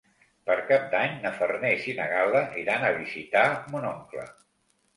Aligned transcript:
Per 0.49 0.53
Cap 0.71 0.87
d'Any 0.93 1.13
na 1.25 1.31
Farners 1.41 1.85
i 1.93 1.95
na 2.01 2.09
Gal·la 2.15 2.43
iran 2.63 2.89
a 2.89 2.91
visitar 2.99 3.47
mon 3.77 3.89
oncle. 3.95 4.29